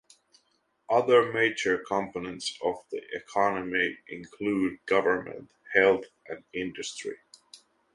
[0.89, 7.17] Other major components of the economy include government, health, and industry.